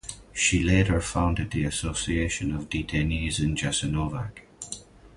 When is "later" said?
0.63-0.99